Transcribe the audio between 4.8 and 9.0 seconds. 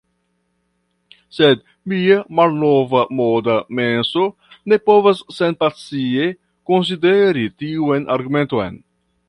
povas senpasie konsideri tiun argumenton.